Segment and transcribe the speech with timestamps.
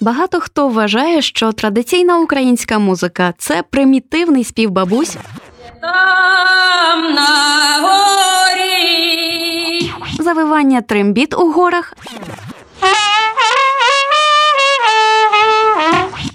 [0.00, 5.16] Багато хто вважає, що традиційна українська музика це примітивний спів бабусь.
[5.80, 7.28] Там на
[7.82, 8.80] горі
[10.18, 11.94] завивання трембіт у горах.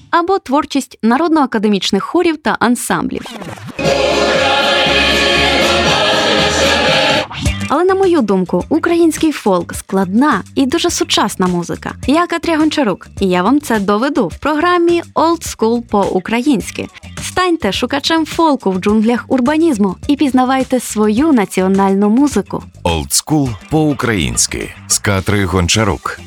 [0.09, 3.21] Або творчість народно-академічних хорів та ансамблів.
[7.69, 11.91] Але на мою думку, український фолк складна і дуже сучасна музика.
[12.07, 16.87] Я Катря Гончарук, і я вам це доведу в програмі Old School по-українськи.
[17.23, 22.63] Станьте шукачем фолку в джунглях урбанізму і пізнавайте свою національну музику.
[22.83, 26.19] Old School по-українськи з Катри Гончарук.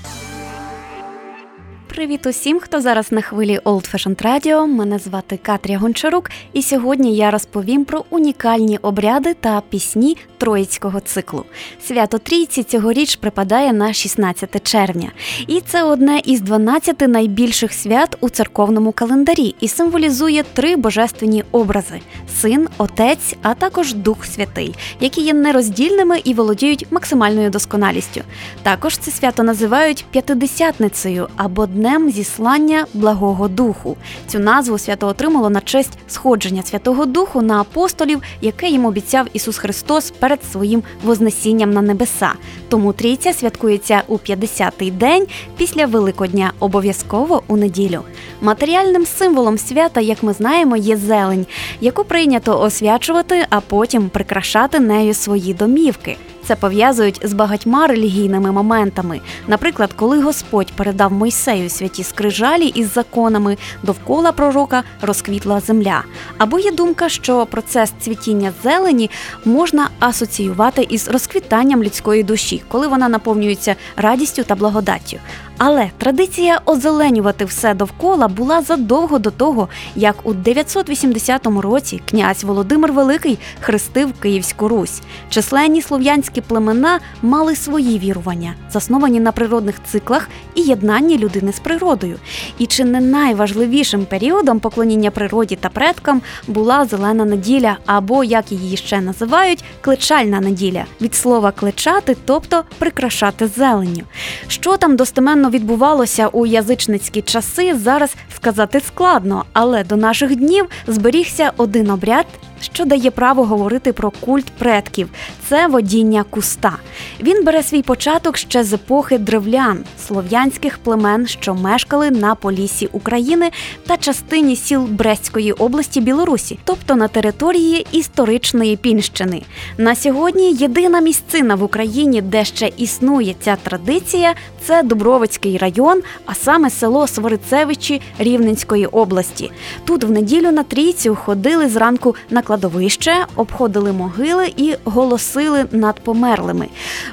[1.99, 4.67] Привіт усім, хто зараз на хвилі Old Fashioned Radio.
[4.67, 11.45] Мене звати Катрія Гончарук, і сьогодні я розповім про унікальні обряди та пісні троїцького циклу.
[11.87, 15.13] Свято Трійці цьогоріч припадає на 16 червня,
[15.47, 22.01] і це одне із 12 найбільших свят у церковному календарі і символізує три божественні образи:
[22.41, 28.21] син, отець, а також Дух Святий, які є нероздільними і володіють максимальною досконалістю.
[28.63, 33.97] Також це свято називають п'ятидесятницею або днем зіслання Благого Духу.
[34.27, 39.59] Цю назву свято отримало на честь сходження Святого Духу на апостолів, яке їм обіцяв Ісус
[39.59, 42.33] Христос перед своїм вознесінням на небеса.
[42.69, 48.01] Тому трійця святкується у 50-й день після Великодня, обов'язково у неділю.
[48.41, 51.47] Матеріальним символом свята, як ми знаємо, є зелень,
[51.81, 56.17] яку прийнято освячувати, а потім прикрашати нею свої домівки.
[56.49, 59.21] Це пов'язують з багатьма релігійними моментами.
[59.47, 66.05] Наприклад, коли Господь передав Мойсею святі скрижалі із законами, довкола пророка розквітла земля.
[66.39, 69.11] Або є думка, що процес цвітіння зелені
[69.45, 75.17] можна асоціювати із розквітанням людської душі, коли вона наповнюється радістю та благодаттю.
[75.59, 82.93] Але традиція озеленювати все довкола була задовго до того, як у 980 році князь Володимир
[82.93, 85.03] Великий хрестив Київську Русь.
[85.29, 92.17] Численні слов'янські племена мали свої вірування, засновані на природних циклах і єднанні людини з природою.
[92.59, 98.77] І чи не найважливішим періодом поклоніння природі та предкам була зелена неділя, або як її
[98.77, 104.03] ще називають, кличальна неділя від слова кличати, тобто прикрашати зеленню.
[104.49, 111.53] Що там достеменно відбувалося у язичницькі часи, зараз сказати складно, але до наших днів зберігся
[111.57, 112.27] один обряд,
[112.61, 115.09] що дає право говорити про культ предків
[115.49, 116.73] це водіння куста.
[117.21, 123.51] Він бере свій початок ще з епохи древлян, слов'янських племен, що мешкали на полісі України
[123.87, 129.43] та частині сіл Брестської області Білорусі, тобто на території історичної пінщини.
[129.79, 136.35] На сьогодні єдина місцина в Україні, де ще існує ця традиція, це Дубровицький район, а
[136.35, 139.51] саме село Сварицевичі Рівненської області.
[139.85, 146.69] Тут в неділю на трійцю ходили зранку на кладовище, обходили могили і голосили над померлими.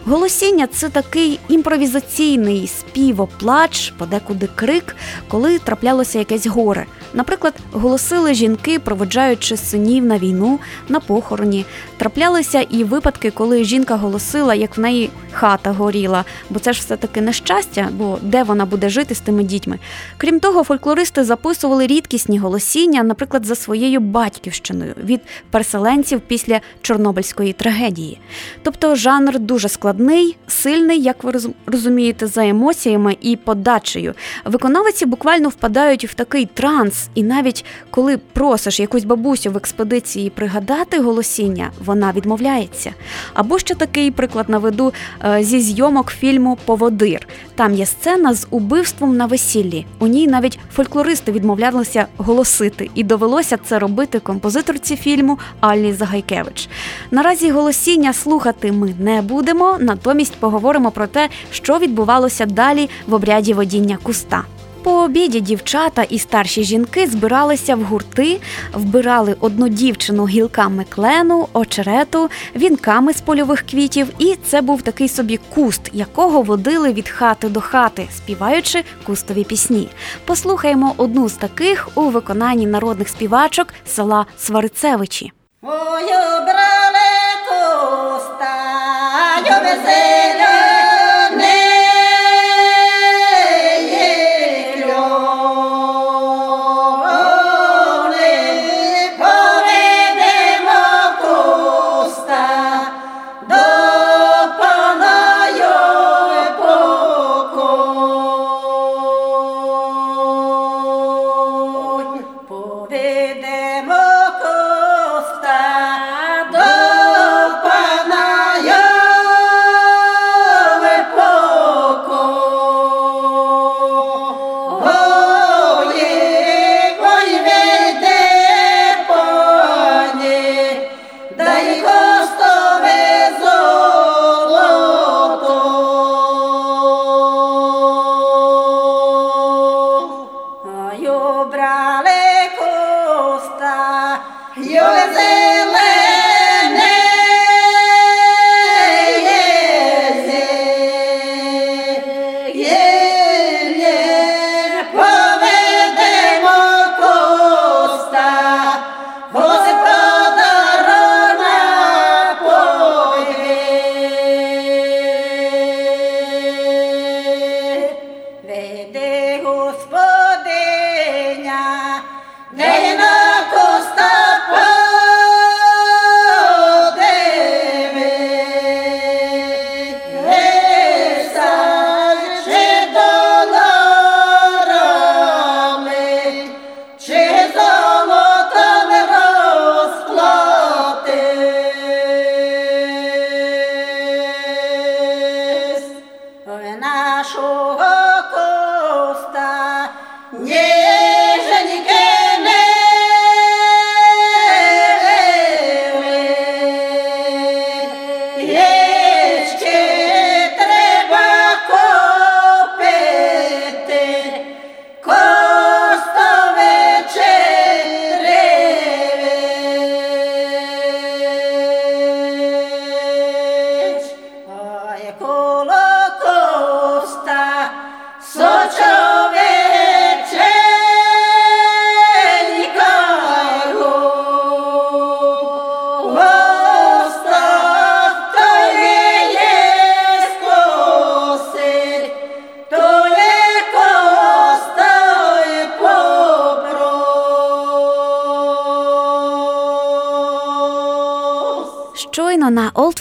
[0.05, 4.95] Голосіння це такий імпровізаційний співоплач, подекуди крик,
[5.27, 6.85] коли траплялося якесь горе.
[7.13, 10.59] Наприклад, голосили жінки, проводжаючи синів на війну,
[10.89, 11.65] на похороні.
[11.97, 16.97] Траплялися і випадки, коли жінка голосила, як в неї хата горіла, бо це ж все
[16.97, 19.79] таки нещастя, бо де вона буде жити з тими дітьми.
[20.17, 25.21] Крім того, фольклористи записували рідкісні голосіння, наприклад, за своєю батьківщиною від
[25.51, 28.19] переселенців після Чорнобильської трагедії.
[28.63, 31.33] Тобто жанр дуже складний, сильний, як ви
[31.65, 34.13] розумієте, за емоціями і подачею.
[34.45, 40.99] Виконавиці буквально впадають в такий транс, і навіть коли просиш якусь бабусю в експедиції пригадати
[40.99, 42.93] голосіння, вона відмовляється.
[43.33, 44.93] Або ще такий приклад наведу
[45.25, 47.27] е, зі зйомок фільму Поводир.
[47.55, 49.85] Там є сцена з убивством на весіллі.
[49.99, 55.14] У ній навіть фольклористи відмовлялися голосити, і довелося це робити композиторці фільму
[55.59, 56.69] Аллі Загайкевич.
[57.11, 63.53] Наразі голосіння слухати ми не будемо, натомість поговоримо про те, що відбувалося далі в обряді
[63.53, 64.43] водіння куста.
[64.85, 68.41] По обіді дівчата і старші жінки збиралися в гурти,
[68.73, 75.39] вбирали одну дівчину гілками клену, очерету, вінками з польових квітів, і це був такий собі
[75.55, 79.89] куст, якого водили від хати до хати, співаючи кустові пісні.
[80.25, 85.31] Послухаємо одну з таких у виконанні народних співачок села Сварицевичі.
[85.61, 86.07] Ой,
[86.45, 87.09] брале
[87.47, 88.55] куста,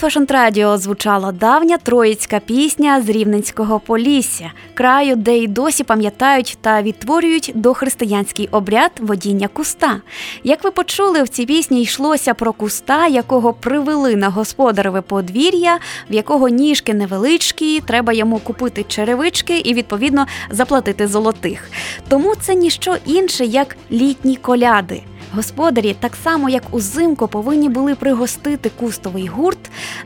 [0.04, 6.82] Old Radio звучала давня троїцька пісня з Рівненського Полісся, краю, де й досі пам'ятають та
[6.82, 10.00] відтворюють дохристиянський обряд водіння куста.
[10.42, 15.78] Як ви почули, в цій пісні йшлося про куста, якого привели на господареве подвір'я,
[16.10, 21.70] в якого ніжки невеличкі, треба йому купити черевички і відповідно заплатити золотих.
[22.08, 25.02] Тому це ніщо інше, як літні коляди.
[25.34, 29.58] Господарі, так само як узимку, повинні були пригостити кустовий гурт,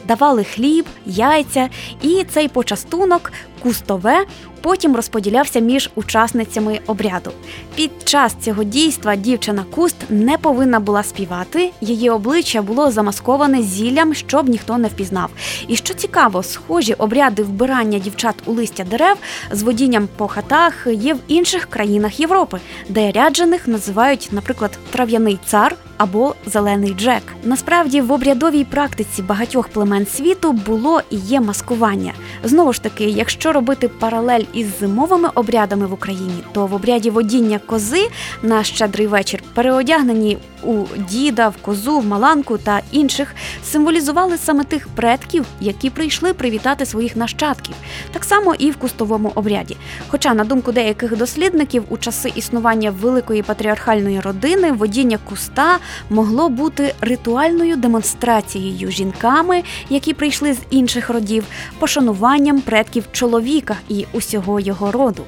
[0.04, 1.68] давали хліб, яйця,
[2.02, 3.32] і цей почастунок
[3.62, 4.24] кустове
[4.60, 7.30] потім розподілявся між учасницями обряду.
[7.74, 14.14] Під час цього дійства дівчина куст не повинна була співати, її обличчя було замасковане зіллям,
[14.14, 15.30] щоб ніхто не впізнав.
[15.68, 19.16] І що цікаво, схожі обряди вбирання дівчат у листя дерев
[19.50, 25.76] з водінням по хатах є в інших країнах Європи, де ряджених називають, наприклад, трав'яний цар
[25.98, 27.22] або зелений Джек.
[27.44, 32.12] Насправді в обрядовій практиці багатьох племен світу було і є маскування.
[32.44, 37.60] Знову ж таки, якщо робити паралель із зимовими обрядами в Україні, то в обряді водіння
[37.66, 38.08] кози
[38.42, 44.88] на щедрий вечір переодягнені у діда, в козу, в маланку та інших символізували саме тих
[44.88, 47.74] предків, які прийшли привітати своїх нащадків,
[48.12, 49.76] так само і в кустовому обряді.
[50.08, 55.78] Хоча, на думку деяких дослідників, у часи існування великої патріархальної родини водіння куста
[56.10, 61.44] могло бути ритуальною демонстрацією жінками, які прийшли з інших родів,
[61.78, 65.24] пошануванням предків чоловіка і усього його роду.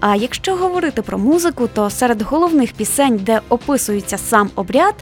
[0.00, 4.94] А якщо говорити про музику, то серед головних пісень, де описується сам обряд,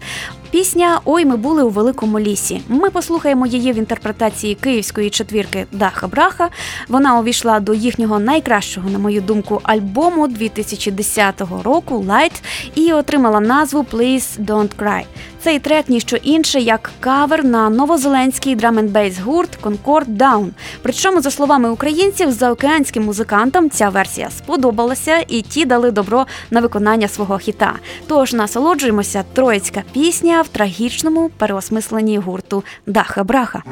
[0.55, 2.61] Пісня Ой, ми були у великому лісі.
[2.69, 6.49] Ми послухаємо її в інтерпретації київської четвірки Даха Браха.
[6.89, 12.43] Вона увійшла до їхнього найкращого, на мою думку, альбому 2010 року Light
[12.75, 15.05] і отримала назву Please Don't Cry.
[15.45, 20.49] Цей трек ніщо інше, як кавер на новозеленський драм-н-бейс гурт Concord Down.
[20.83, 27.09] Причому, за словами українців, заокеанським музикантам ця версія сподобалася, і ті дали добро на виконання
[27.09, 27.73] свого хіта.
[28.07, 33.63] Тож насолоджуємося троїцька пісня в трагічному переосмисленні гурту Даха Браха.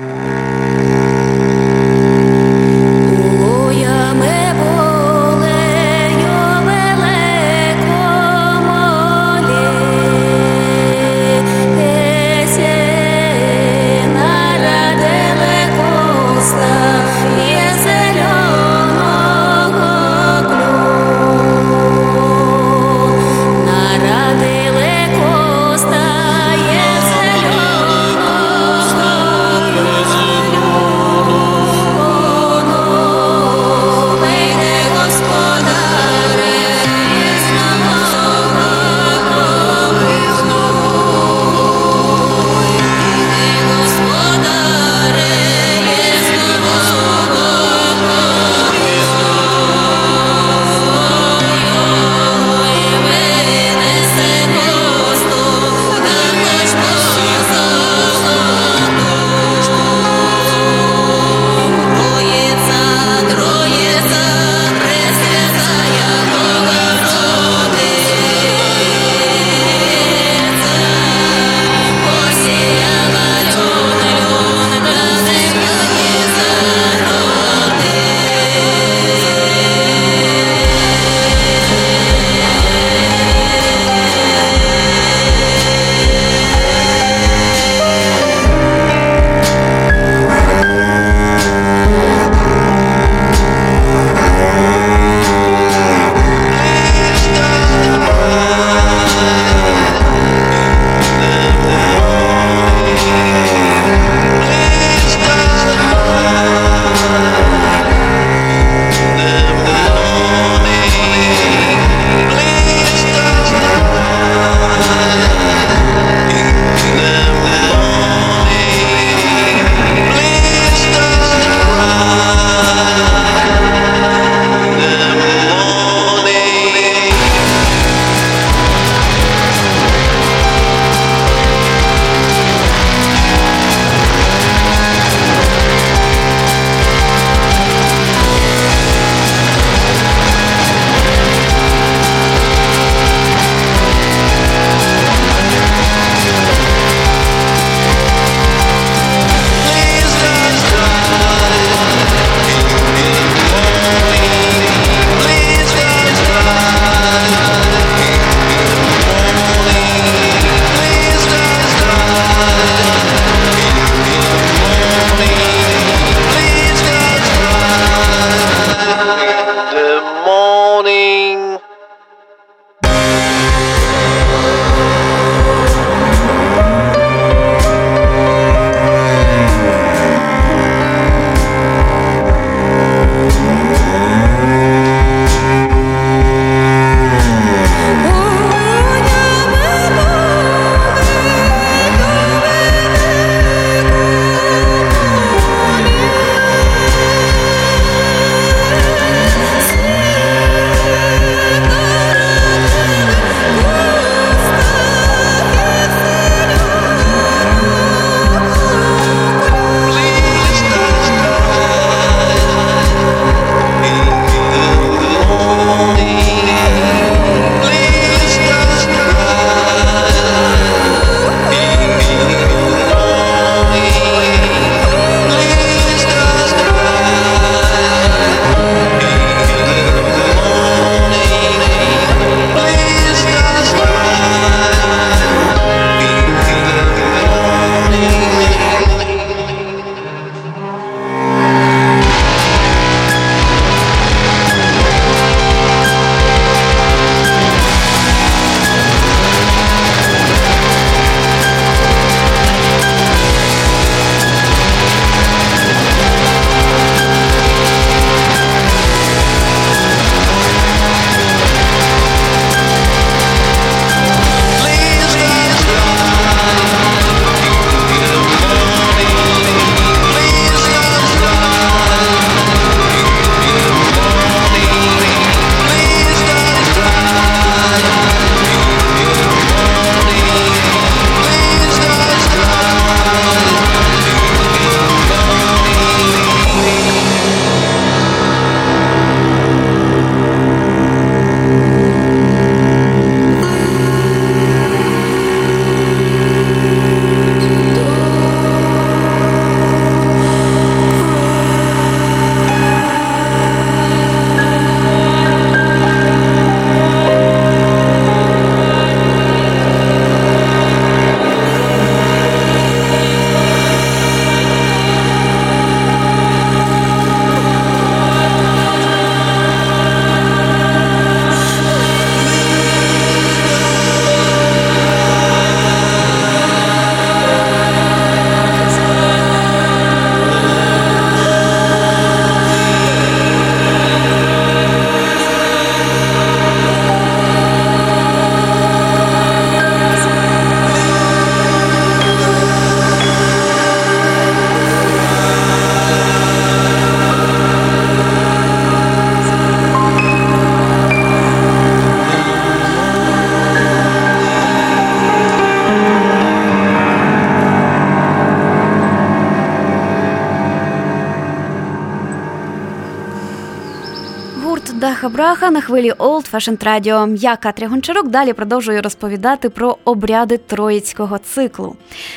[365.22, 367.16] Браха на хвилі Old Fashioned Radio.
[367.16, 371.76] Я Катря Гончарук далі продовжую розповідати про обряди троїцького циклу.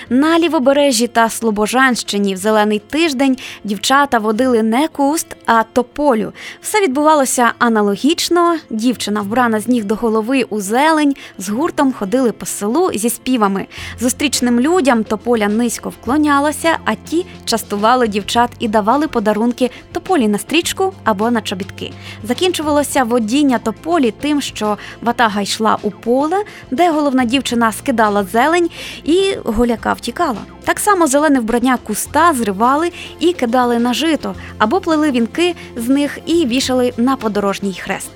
[0.10, 6.34] На лівобережжі та Слобожанщині в зелений тиждень дівчата водили не куст, а тополю.
[6.62, 8.58] Все відбувалося аналогічно.
[8.70, 13.66] Дівчина, вбрана з ніг до голови у зелень, з гуртом ходили по селу зі співами.
[14.00, 20.94] Зустрічним людям тополя низько вклонялася, а ті частували дівчат і давали подарунки тополі на стрічку
[21.04, 21.94] або на чобітки.
[22.24, 28.70] Закінчувалося водіння тополі тим, що ватага йшла у поле, де головна дівчина скидала зелень
[29.04, 30.40] і голяка втікала.
[30.64, 36.20] Так само зелене вбрання куста зривали і кидали на жито або плели вінки з них
[36.26, 38.12] і вішали на подорожній хрест.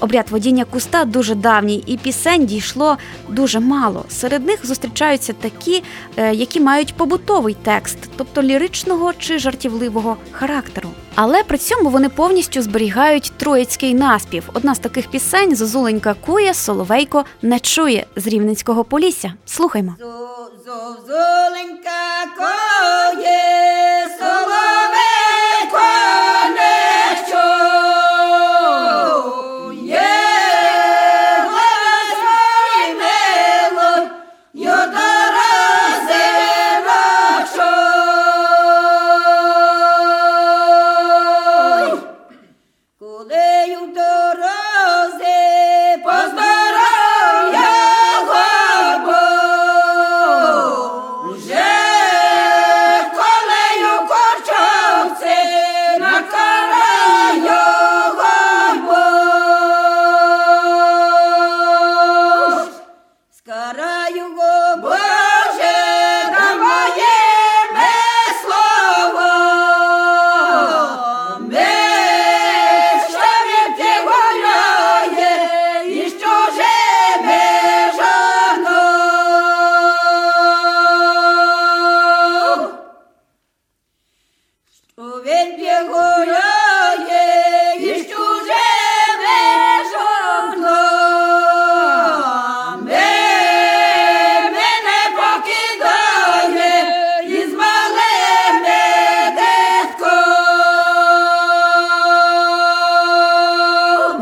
[0.00, 2.96] Обряд водіння куста дуже давній, і пісень дійшло
[3.28, 4.04] дуже мало.
[4.08, 5.82] Серед них зустрічаються такі,
[6.16, 10.88] е, які мають побутовий текст, тобто ліричного чи жартівливого характеру.
[11.14, 14.48] Але при цьому вони повністю зберігають троїцький наспів.
[14.54, 19.32] Одна з таких пісень Зозуленька кує, Соловейко не чує з Рівненського полісся.
[19.46, 19.94] Слухаймо.
[20.64, 22.50] Зозуленька коє,
[23.16, 23.79] соловейко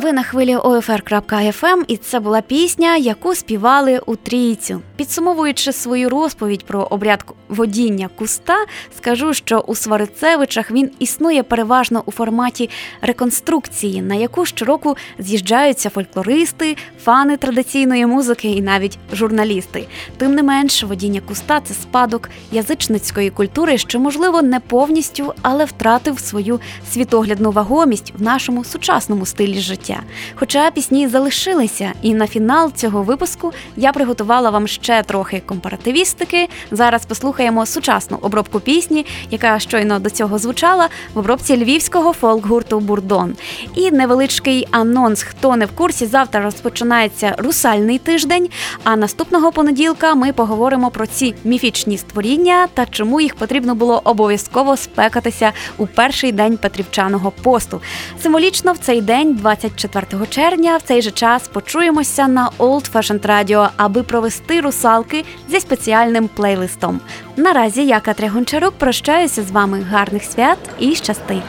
[0.08, 4.80] Ви на хвилі OFR.FM і це була пісня, яку співали у трійцю.
[4.96, 8.56] Підсумовуючи свою розповідь про обряд водіння куста,
[8.96, 16.76] скажу, що у Сварицевичах він існує переважно у форматі реконструкції, на яку щороку з'їжджаються фольклористи,
[17.02, 19.86] фани традиційної музики і навіть журналісти.
[20.16, 26.18] Тим не менш, водіння куста це спадок язичницької культури, що можливо не повністю, але втратив
[26.18, 26.60] свою
[26.92, 29.97] світоглядну вагомість в нашому сучасному стилі життя.
[30.34, 36.48] Хоча пісні залишилися, і на фінал цього випуску я приготувала вам ще трохи компаративістики.
[36.70, 43.36] Зараз послухаємо сучасну обробку пісні, яка щойно до цього звучала в обробці львівського фолк-гурту Бурдон.
[43.74, 48.48] І невеличкий анонс, хто не в курсі, завтра розпочинається русальний тиждень.
[48.84, 54.76] А наступного понеділка ми поговоримо про ці міфічні створіння та чому їх потрібно було обов'язково
[54.76, 57.80] спекатися у перший день Петрівчаного посту.
[58.22, 59.87] Символічно в цей день, 24
[60.30, 66.28] червня, в цей же час почуємося на Old Fashioned Radio, аби провести русалки зі спеціальним
[66.28, 67.00] плейлистом.
[67.36, 69.86] Наразі я Катря Гончарук прощаюся з вами.
[69.90, 71.42] Гарних свят і щасти!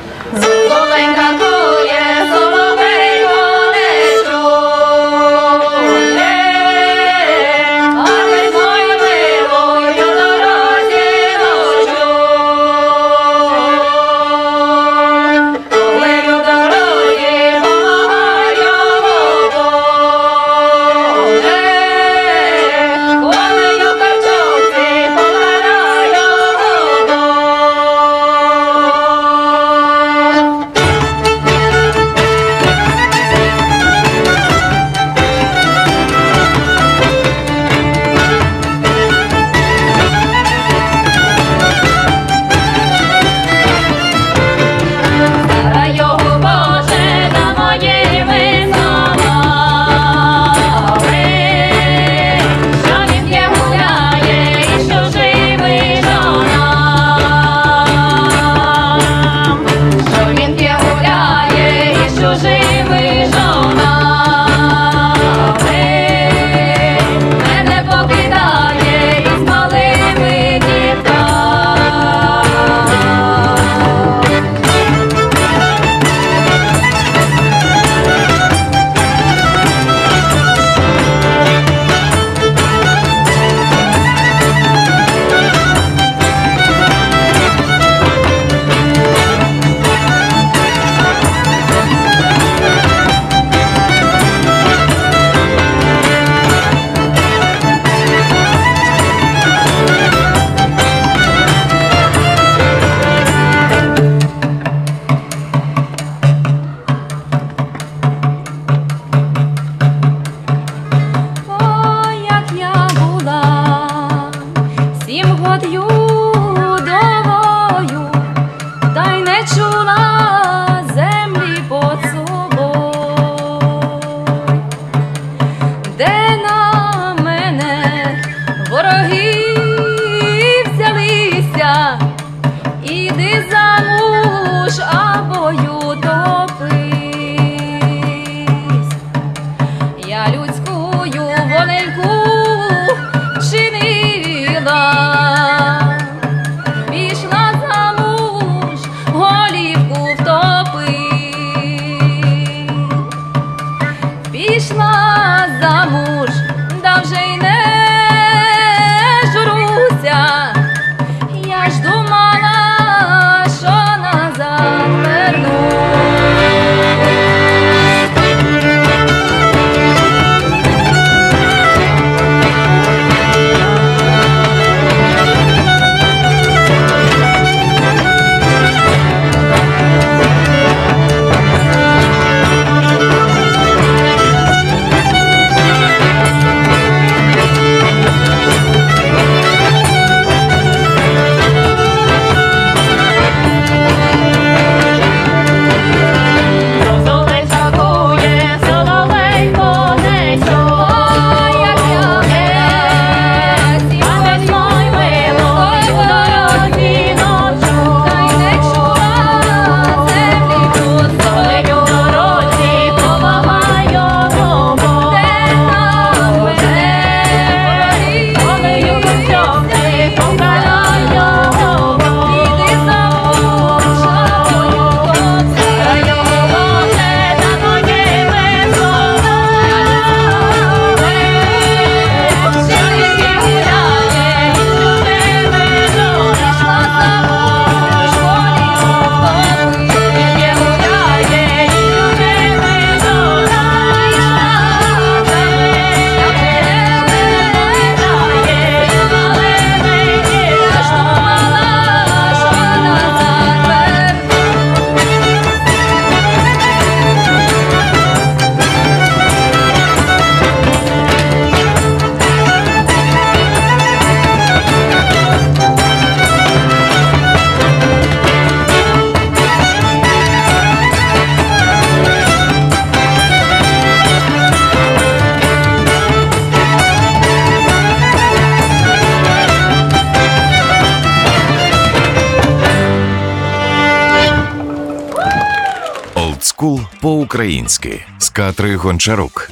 [287.40, 289.52] Олдскул по-українськи з Катрою Гончарук.